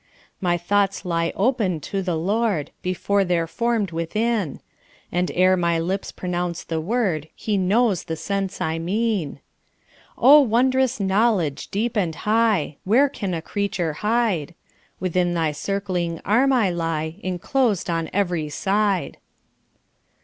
"My 0.41 0.57
thoughts 0.57 1.05
lie 1.05 1.31
open 1.35 1.79
to 1.81 2.01
the 2.01 2.17
Lord 2.17 2.71
Before 2.81 3.23
they're 3.23 3.45
formed 3.45 3.91
within; 3.91 4.59
And 5.11 5.29
ere 5.35 5.55
my 5.55 5.77
lips 5.77 6.11
pronounce 6.11 6.63
the 6.63 6.81
word 6.81 7.29
He 7.35 7.55
knows 7.55 8.05
the 8.05 8.15
sense 8.15 8.59
I 8.59 8.79
mean. 8.79 9.41
"Oh, 10.17 10.41
wondrous 10.41 10.99
knowledge, 10.99 11.67
deep 11.67 11.95
and 11.95 12.15
high! 12.15 12.77
Where 12.83 13.09
can 13.09 13.35
a 13.35 13.43
creature 13.43 13.93
hide! 13.93 14.55
Within 14.99 15.35
thy 15.35 15.51
circling 15.51 16.19
arm 16.25 16.51
I 16.51 16.71
lie, 16.71 17.17
Inclosed 17.21 17.87
on 17.87 18.09
every 18.11 18.49
side." 18.49 19.17